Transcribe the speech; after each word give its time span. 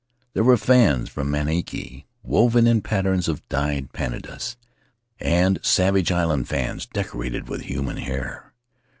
There 0.33 0.43
were 0.43 0.57
fans 0.57 1.09
from 1.09 1.29
Manihiki, 1.29 2.07
woven 2.23 2.65
in 2.65 2.81
patterns 2.81 3.27
of 3.27 3.47
dyed 3.49 3.93
pandanus, 3.93 4.57
and 5.19 5.63
Savage 5.63 6.11
Island 6.11 6.47
fans, 6.49 6.87
decorated 6.87 7.47
with 7.47 7.61
human 7.61 7.97
hair. 7.97 8.51